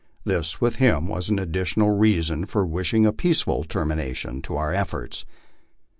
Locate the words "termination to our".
3.63-4.73